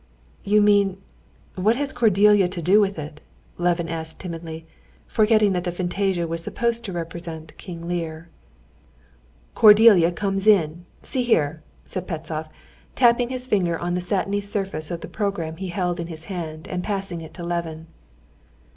"You 0.43 0.61
mean... 0.63 0.99
what 1.53 1.75
has 1.75 1.93
Cordelia 1.93 2.47
to 2.47 2.61
do 2.63 2.81
with 2.81 2.97
it?" 2.97 3.21
Levin 3.59 3.87
asked 3.87 4.17
timidly, 4.19 4.65
forgetting 5.05 5.53
that 5.53 5.63
the 5.63 5.71
fantasia 5.71 6.27
was 6.27 6.43
supposed 6.43 6.83
to 6.85 6.91
represent 6.91 7.55
King 7.59 7.87
Lear. 7.87 8.27
"Cordelia 9.53 10.11
comes 10.11 10.47
in... 10.47 10.85
see 11.03 11.21
here!" 11.21 11.61
said 11.85 12.07
Pestsov, 12.07 12.49
tapping 12.95 13.29
his 13.29 13.45
finger 13.45 13.77
on 13.77 13.93
the 13.93 14.01
satiny 14.01 14.41
surface 14.41 14.89
of 14.89 15.01
the 15.01 15.07
program 15.07 15.57
he 15.57 15.67
held 15.67 15.99
in 15.99 16.07
his 16.07 16.25
hand 16.25 16.67
and 16.67 16.83
passing 16.83 17.21
it 17.21 17.35
to 17.35 17.43
Levin. 17.43 17.85